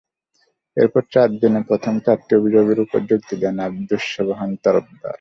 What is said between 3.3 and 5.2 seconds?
দেন Abdus Sobhan Tarafdar.